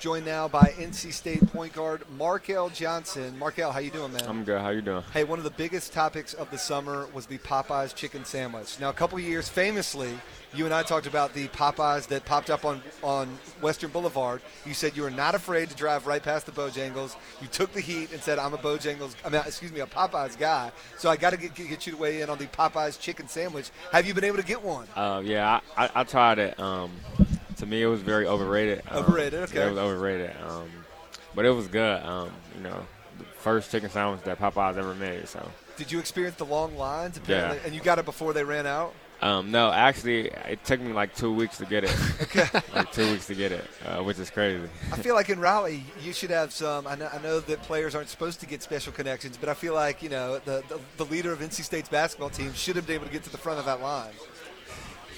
[0.00, 3.36] joined now by NC State point guard Markell Johnson.
[3.38, 4.26] Markell, how you doing, man?
[4.26, 4.58] I'm good.
[4.58, 5.02] How you doing?
[5.12, 8.80] Hey, one of the biggest topics of the summer was the Popeyes chicken sandwich.
[8.80, 10.18] Now, a couple years, famously,
[10.54, 13.28] you and I talked about the Popeyes that popped up on, on
[13.60, 14.40] Western Boulevard.
[14.64, 17.14] You said you were not afraid to drive right past the Bojangles.
[17.42, 20.38] You took the heat and said, I'm a Bojangles, I mean, excuse me, a Popeyes
[20.38, 20.72] guy.
[20.96, 23.70] So I got to get, get you to weigh in on the Popeyes chicken sandwich.
[23.92, 24.88] Have you been able to get one?
[24.96, 26.58] Uh, yeah, I, I, I, tried it.
[26.58, 26.90] Um,
[27.60, 28.82] to me, it was very overrated.
[28.88, 29.66] Um, overrated, okay.
[29.66, 30.34] It was overrated.
[30.46, 30.68] Um,
[31.34, 32.02] but it was good.
[32.02, 32.86] Um, you know,
[33.18, 35.28] the first chicken sandwich that Popeyes ever made.
[35.28, 35.46] So.
[35.76, 37.16] Did you experience the long lines?
[37.16, 37.66] Apparently, yeah.
[37.66, 38.94] And you got it before they ran out?
[39.22, 41.94] Um, no, actually, it took me like two weeks to get it.
[42.22, 42.46] okay.
[42.74, 44.66] like two weeks to get it, uh, which is crazy.
[44.90, 46.86] I feel like in Raleigh, you should have some.
[46.86, 49.74] I know, I know, that players aren't supposed to get special connections, but I feel
[49.74, 52.94] like you know the, the, the leader of NC State's basketball team should have been
[52.94, 54.12] able to get to the front of that line.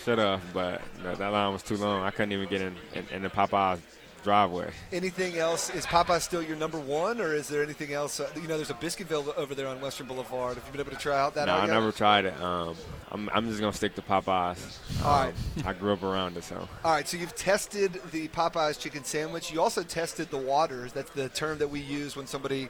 [0.05, 2.03] Should have, but that line was too long.
[2.03, 3.79] I couldn't even get in, in, in the Popeyes
[4.23, 4.71] driveway.
[4.93, 5.71] Anything else?
[5.75, 8.21] Is Popeye still your number one, or is there anything else?
[8.21, 10.57] Uh, you know, there's a Biscuitville over there on Western Boulevard.
[10.57, 11.47] Have you been able to try out that?
[11.47, 12.41] No, I never tried it.
[12.41, 12.77] Um,
[13.11, 14.79] I'm, I'm just gonna stick to Popeyes.
[15.01, 15.35] Um, All right.
[15.65, 16.69] I grew up around it, so.
[16.85, 17.07] All right.
[17.07, 19.53] So you've tested the Popeyes chicken sandwich.
[19.53, 20.93] You also tested the waters.
[20.93, 22.69] That's the term that we use when somebody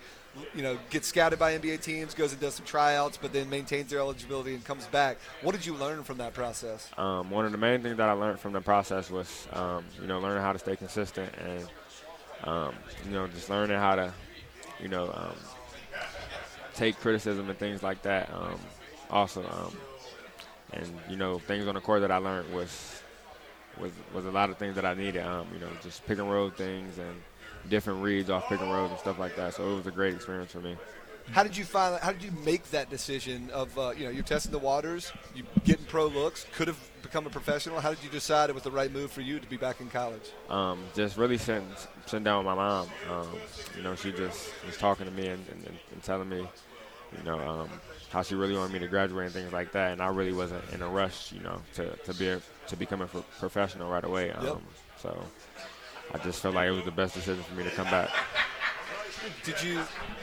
[0.55, 3.91] you know, gets scouted by NBA teams, goes and does some tryouts, but then maintains
[3.91, 5.19] their eligibility and comes back.
[5.43, 6.89] What did you learn from that process?
[6.97, 10.07] Um, one of the main things that I learned from the process was, um, you
[10.07, 11.69] know, learning how to stay consistent and,
[12.45, 14.13] um, you know, just learning how to,
[14.81, 15.37] you know, um,
[16.75, 18.31] take criticism and things like that.
[18.33, 18.59] Um,
[19.11, 19.77] also, um,
[20.73, 23.03] and you know, things on the court that I learned was
[23.79, 25.25] was was a lot of things that I needed.
[25.53, 27.23] you know, just pick and roll things and
[27.69, 29.55] different reads off pick and rolls and stuff like that.
[29.55, 30.77] So it was a great experience for me.
[31.31, 31.99] How did you find?
[32.03, 35.45] How did you make that decision of uh, you know you're testing the waters, you
[35.65, 37.81] getting pro looks, could have become a professional?
[37.81, 39.89] How did you decide it was the right move for you to be back in
[39.89, 40.31] college?
[40.51, 41.69] Um, just really sitting
[42.07, 42.89] sitting down with my mom.
[43.11, 43.29] Um,
[43.77, 46.39] you know, she just was talking to me and, and, and telling me,
[47.17, 47.71] you know, um,
[48.11, 49.93] how she really wanted me to graduate and things like that.
[49.93, 53.01] And I really wasn't in a rush, you know, to to be a, to become
[53.01, 54.29] a professional right away.
[54.29, 54.45] Yep.
[54.45, 54.63] Um,
[54.99, 55.25] so
[56.13, 58.11] I just felt like it was the best decision for me to come back.
[59.45, 59.81] Did you?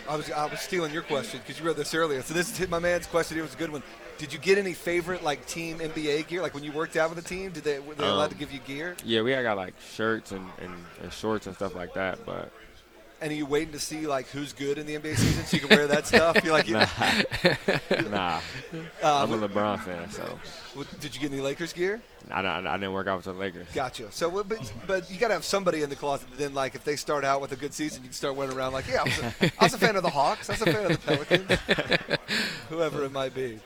[0.08, 2.22] I was I was stealing your question because you read this earlier.
[2.22, 3.38] So this is my man's question.
[3.38, 3.84] It was a good one.
[4.18, 6.42] Did you get any favorite like team NBA gear?
[6.42, 8.36] Like when you worked out with the team, did they were they allowed um, to
[8.36, 8.98] give you gear?
[9.06, 12.26] Yeah, we had got like shirts and, and, and shorts and stuff like that.
[12.26, 12.52] But
[13.22, 15.68] and are you waiting to see like who's good in the NBA season so you
[15.68, 16.44] can wear that stuff?
[16.44, 16.86] You're like, nah,
[18.10, 18.40] nah.
[19.04, 20.40] Uh, I'm a LeBron fan, so.
[21.00, 22.02] Did you get any Lakers gear?
[22.32, 23.68] I, I, I didn't work out with the Lakers.
[23.74, 24.12] Gotcha.
[24.12, 26.30] So, but but you got to have somebody in the closet.
[26.30, 28.56] That then, like, if they start out with a good season, you can start running
[28.56, 30.50] around like, yeah, I was a, I was a fan of the Hawks.
[30.50, 32.20] I was a fan of the Pelicans.
[32.70, 33.60] Whoever it might be.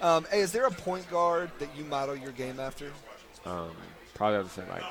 [0.00, 2.90] Um, hey, is there a point guard that you model your game after?
[3.44, 3.70] Um,
[4.14, 4.82] probably have to say like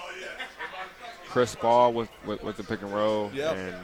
[1.28, 3.32] Chris Paul with, with, with the pick and roll.
[3.34, 3.56] Yep.
[3.56, 3.76] And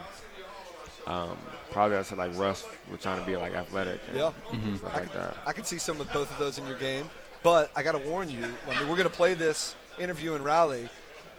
[1.08, 1.38] um,
[1.72, 4.00] probably I said like Russ, we're trying to be like athletic.
[4.14, 4.32] yeah.
[4.50, 4.76] Mm-hmm.
[4.76, 5.38] Stuff I like can, that.
[5.46, 7.10] I can see some of both of those in your game,
[7.44, 8.44] but I got to warn you.
[8.70, 10.90] I mean, we're going to play this interview in Raleigh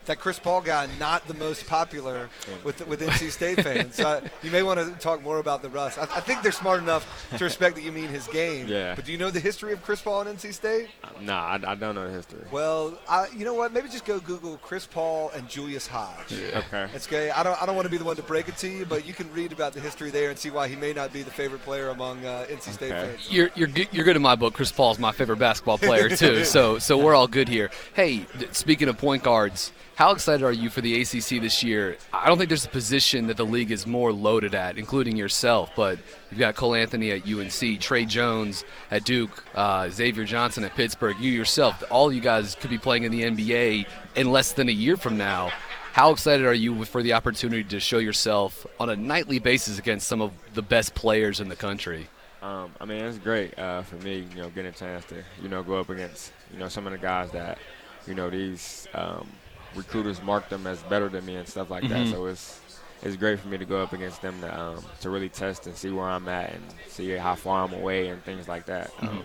[0.06, 2.28] that Chris Paul guy not the most popular
[2.64, 3.96] with with NC State fans.
[3.96, 5.98] So I, you may want to talk more about the Russ.
[5.98, 8.66] I, I, think they're smart enough to respect that you mean his game.
[8.66, 8.94] Yeah.
[8.94, 10.88] But do you know the history of Chris Paul and NC State?
[11.04, 12.41] Uh, nah, I, I, don't know the history.
[12.50, 13.72] Well, I, you know what?
[13.72, 16.32] Maybe just go Google Chris Paul and Julius Hodge.
[16.32, 16.58] Yeah.
[16.58, 16.88] Okay.
[16.94, 17.30] It's okay.
[17.30, 19.06] I don't I don't want to be the one to break it to you, but
[19.06, 21.30] you can read about the history there and see why he may not be the
[21.30, 23.08] favorite player among uh, NC State okay.
[23.08, 23.30] fans.
[23.30, 24.54] You're you're good, you're good in my book.
[24.54, 26.44] Chris Paul's my favorite basketball player too.
[26.44, 27.70] so so we're all good here.
[27.94, 31.97] Hey, speaking of point guards how excited are you for the ACC this year?
[32.12, 35.70] I don't think there's a position that the league is more loaded at, including yourself.
[35.76, 35.98] But
[36.30, 41.16] you've got Cole Anthony at UNC, Tre Jones at Duke, uh, Xavier Johnson at Pittsburgh.
[41.20, 43.86] You yourself, all you guys could be playing in the NBA
[44.16, 45.53] in less than a year from now.
[45.92, 50.09] How excited are you for the opportunity to show yourself on a nightly basis against
[50.09, 52.09] some of the best players in the country?
[52.41, 55.50] Um, I mean, it's great uh, for me, you know, getting a chance to, you
[55.50, 57.59] know, go up against, you know, some of the guys that,
[58.06, 59.28] you know, these um,
[59.75, 62.05] recruiters mark them as better than me and stuff like mm-hmm.
[62.05, 62.10] that.
[62.10, 62.60] So it's
[63.03, 65.77] it's great for me to go up against them to um, to really test and
[65.77, 68.92] see where I'm at and see how far I'm away and things like that.
[68.97, 69.09] Mm-hmm.
[69.09, 69.24] Um,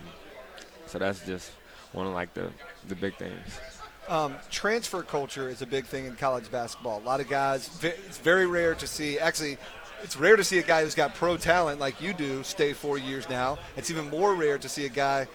[0.86, 1.52] so that's just
[1.92, 2.50] one of like the
[2.88, 3.60] the big things.
[4.08, 6.98] Um, transfer culture is a big thing in college basketball.
[6.98, 9.18] A lot of guys, it's very rare to see.
[9.18, 9.58] Actually,
[10.02, 12.98] it's rare to see a guy who's got pro talent like you do stay four
[12.98, 13.58] years now.
[13.76, 15.26] It's even more rare to see a guy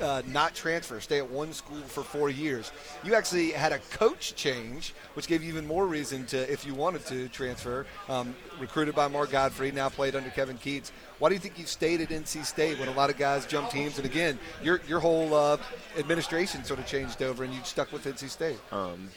[0.00, 2.72] uh, not transfer, stay at one school for four years.
[3.02, 6.74] You actually had a coach change, which gave you even more reason to, if you
[6.74, 7.86] wanted to, transfer.
[8.08, 10.90] Um, recruited by Mark Gottfried, now played under Kevin Keatts.
[11.18, 13.70] Why do you think you stayed at NC State when a lot of guys jump
[13.70, 13.98] teams?
[13.98, 15.58] And again, your your whole uh,
[15.98, 18.58] administration sort of changed over, and you stuck with NC State.
[18.72, 19.10] Um,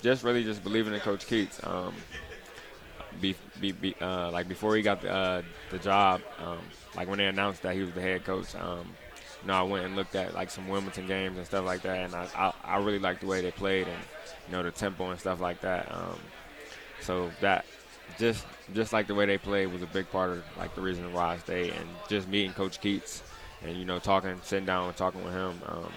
[0.00, 1.66] just really just believing in Coach Keatts.
[1.66, 1.94] Um,
[3.20, 6.58] be, be, be uh, like before he got the, uh, the job, um,
[6.96, 8.86] like when they announced that he was the head coach, um,
[9.42, 11.98] you know, I went and looked at like some Wilmington games and stuff like that,
[11.98, 13.98] and I, I, I really liked the way they played and
[14.46, 15.90] you know the tempo and stuff like that.
[15.90, 16.18] Um,
[17.00, 17.64] so that
[18.18, 21.12] just just like the way they played was a big part of like the reason
[21.12, 23.22] why I stayed, and just meeting Coach Keatts
[23.62, 25.60] and you know talking, sitting down and talking with him.
[25.66, 25.92] Um,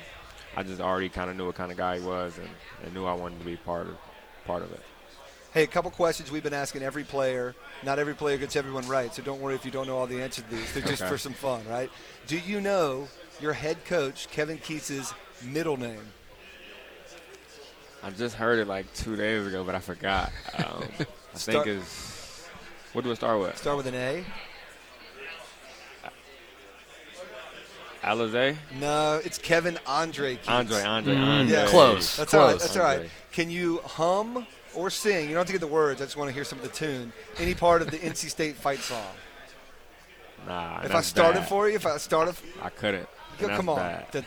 [0.55, 2.49] I just already kind of knew what kind of guy he was, and,
[2.83, 3.97] and knew I wanted to be part of
[4.45, 4.81] part of it.
[5.53, 7.53] Hey, a couple questions we've been asking every player.
[7.83, 10.21] Not every player gets everyone right, so don't worry if you don't know all the
[10.21, 10.73] answers to these.
[10.73, 11.11] They're just Okay.
[11.11, 11.91] for some fun, right?
[12.25, 13.07] Do you know
[13.39, 15.13] your head coach, Kevin Keatts's
[15.43, 16.01] middle name?
[18.01, 20.31] I just heard it like two days ago, but I forgot.
[20.57, 21.05] Um, I
[21.37, 22.47] Start- think is
[22.93, 23.55] what do it start with?
[23.57, 24.25] Start with an A?
[28.03, 28.57] Alizé?
[28.79, 30.49] No, it's Kevin Andre Keatts.
[30.49, 31.53] Andre, Andre, Mm, Andre.
[31.55, 31.67] yeah.
[31.67, 32.17] Close.
[32.17, 32.49] That's all right.
[32.49, 32.61] Close.
[32.61, 33.09] That's all right.
[33.31, 35.23] Can you hum or sing?
[35.29, 36.01] You don't have to get the words.
[36.01, 37.13] I just want to hear some of the tune.
[37.37, 39.05] Any part of the NC State fight song.
[40.47, 41.49] Nah, If I started bad.
[41.49, 43.07] for you, if I started, I couldn't.
[43.39, 43.77] Yo, come on.
[43.77, 44.21] that's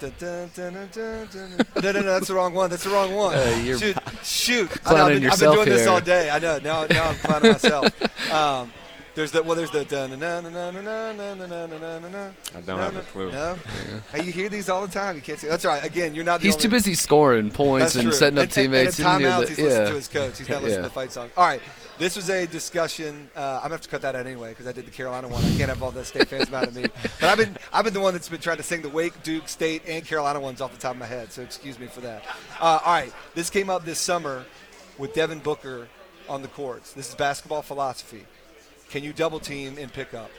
[2.28, 2.70] the wrong one.
[2.70, 3.36] That's the wrong one.
[3.36, 4.70] Uh, you're shoot, shoot.
[4.84, 6.28] I know, I've, been, I've been doing this all day.
[6.30, 6.58] I know.
[6.58, 7.92] Now, now I'm clowning myself.
[8.32, 8.72] Um,
[9.16, 9.46] there's that.
[9.46, 9.80] Well, there's the.
[9.80, 9.82] I
[12.60, 13.32] don't have a clue.
[13.32, 13.56] No,
[14.14, 15.16] you hear these all the time.
[15.16, 15.48] You can't see.
[15.48, 15.82] That's right.
[15.82, 16.42] Again, you're not.
[16.42, 18.98] he's too busy scoring points and setting up teammates.
[18.98, 19.40] And, and timeouts.
[19.40, 20.36] The, he's listening to his coach.
[20.36, 21.30] He's not listening to the fight song.
[21.34, 21.62] All right.
[21.98, 23.30] This was a discussion.
[23.34, 25.42] Uh, I'm gonna have to cut that out anyway because I did the Carolina one.
[25.42, 26.82] I can't have all the state fans mad at me.
[26.82, 29.48] But I've been I've been the one that's been trying to sing the Wake, Duke,
[29.48, 31.32] State, and Carolina ones off the top of my head.
[31.32, 32.22] So excuse me for that.
[32.60, 34.44] Uh, all right, this came up this summer
[34.98, 35.88] with Devin Booker
[36.28, 36.92] on the courts.
[36.92, 38.26] This is basketball philosophy.
[38.90, 40.30] Can you double team and pick up?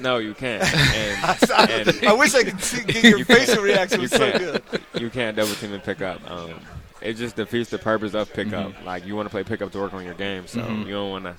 [0.00, 0.62] No, you can't.
[0.94, 4.00] And, and I wish I could see, get your You facial reaction.
[4.00, 4.70] You was so can't.
[4.70, 4.82] good.
[5.00, 6.28] you can't double team and pick up.
[6.30, 6.54] Um,
[7.00, 8.72] it just defeats the purpose of pickup.
[8.72, 8.84] Mm-hmm.
[8.86, 10.86] Like you want to play pickup to work on your game, so Mhm.
[10.86, 11.36] you don't want to.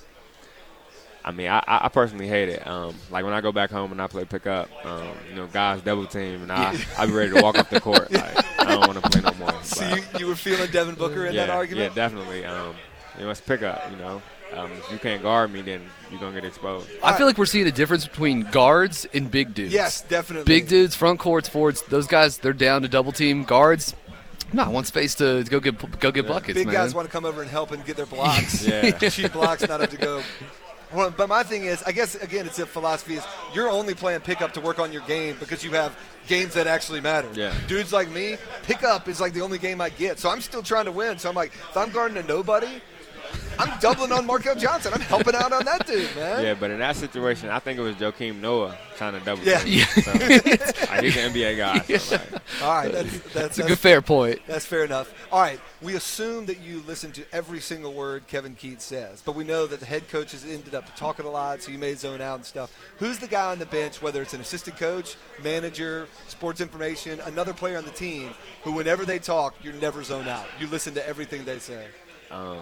[1.24, 2.64] I mean, I, I I personally hate it.
[2.66, 5.82] Um, like when I go back home and I play pickup, um, you know, guys
[5.82, 8.10] double team, and I I be ready to walk off the court.
[8.12, 9.62] Like I don't want to play no more.
[9.62, 11.90] So you, you were feeling Devin Booker in yeah, that argument?
[11.90, 12.44] yeah, definitely.
[12.44, 12.74] Um,
[13.18, 13.90] you know, it's pickup.
[13.90, 14.22] You know,
[14.54, 16.88] um, if you can't guard me, then you're gonna get exposed.
[17.02, 19.72] I feel like we're seeing a difference between guards and big dudes.
[19.74, 20.44] Yes, definitely.
[20.44, 21.82] Big dudes, front courts, forwards.
[21.82, 23.44] Those guys, they're down to double team.
[23.44, 23.94] Guards,
[24.52, 26.32] no, one space to go get go get Yeah.
[26.32, 26.74] buckets, Big man.
[26.74, 28.64] guys want to come over and help and get their blocks.
[28.66, 28.90] Yeah.
[29.08, 30.22] Cheap blocks, not have to go.
[30.94, 34.20] Well, but my thing is, I guess again, it's a philosophy is you're only playing
[34.20, 35.96] pickup to work on your game because you have
[36.28, 37.28] games that actually matter.
[37.34, 37.52] Yeah.
[37.66, 40.20] Dudes like me, pickup is like the only game I get.
[40.20, 41.18] So I'm still trying to win.
[41.18, 42.80] So I'm like, if I'm guarding a nobody,
[43.58, 44.92] I'm doubling on Markell Johnson.
[44.94, 46.44] I'm helping out on that dude, man.
[46.44, 49.42] Yeah, but in that situation, I think it was Joakim Noah trying to double.
[49.44, 49.58] Yeah.
[49.60, 49.80] team.
[50.02, 51.96] So, like, he's an NBA guy.
[51.98, 54.40] So, like, All right, that's that's, That's a that's good fair point.
[54.46, 55.12] That's fair enough.
[55.32, 59.34] All right, we assume that you listen to every single word Kevin Keatts says, but
[59.34, 61.94] we know that the head coach has ended up talking a lot, so you may
[61.94, 62.72] zone out and stuff.
[62.98, 67.52] Who's the guy on the bench, whether it's an assistant coach, manager, sports information, another
[67.52, 68.30] player on the team,
[68.62, 70.46] who whenever they talk, you never zone out.
[70.60, 71.86] You listen to everything they say.
[72.30, 72.58] um,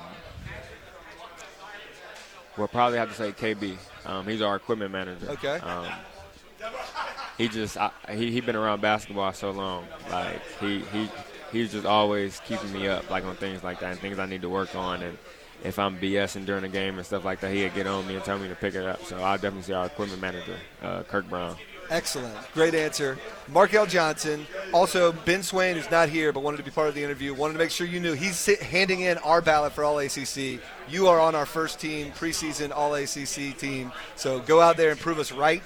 [2.56, 3.76] we'll probably have to say KB.
[4.06, 5.30] Um, he's our equipment manager.
[5.30, 5.56] Okay.
[5.56, 5.86] Um,
[7.38, 9.86] he just I, he he been around basketball so long.
[10.10, 11.08] Like he he
[11.52, 14.42] he's just always keeping me up like on things like that and things I need
[14.42, 15.18] to work on and.
[15.62, 18.24] If I'm BSing during the game and stuff like that, he'd get on me and
[18.24, 19.02] tell me to pick it up.
[19.04, 21.56] So I'll definitely see our equipment manager, uh, Kirk Brown.
[21.90, 22.34] Excellent.
[22.54, 23.18] Great answer.
[23.50, 24.46] Markell Johnson.
[24.72, 27.52] Also, Ben Swain, who's not here but wanted to be part of the interview, wanted
[27.54, 30.60] to make sure you knew he's handing in our ballot for All ACC.
[30.88, 33.92] You are on our first team, preseason All ACC team.
[34.16, 35.62] So go out there and prove us right.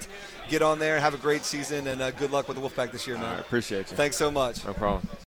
[0.48, 2.90] Get on there, and have a great season, and uh, good luck with the Wolfpack
[2.90, 3.38] this year, I man.
[3.38, 3.96] appreciate you.
[3.96, 4.64] Thanks so much.
[4.64, 5.06] No problem.